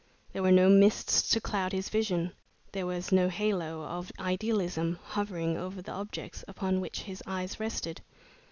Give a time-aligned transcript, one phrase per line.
[0.33, 2.31] There were no mists to cloud his vision,
[2.71, 8.01] there was no halo of idealism hovering around the objects upon which his eyes rested.